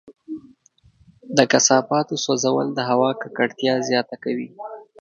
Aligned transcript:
د 1.37 1.39
کثافاتو 1.51 2.13
سوځول 2.25 2.67
د 2.73 2.79
هوا 2.89 3.09
ککړتیا 3.21 3.73
زیاته 3.89 4.15
کوي. 4.23 4.47